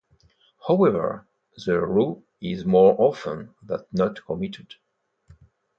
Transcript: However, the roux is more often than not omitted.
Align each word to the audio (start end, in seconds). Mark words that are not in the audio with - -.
However, 0.67 1.27
the 1.63 1.79
roux 1.79 2.23
is 2.41 2.65
more 2.65 2.95
often 2.97 3.53
than 3.61 3.85
not 3.91 4.27
omitted. 4.27 4.73